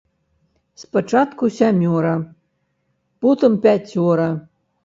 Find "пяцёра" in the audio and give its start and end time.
3.63-4.29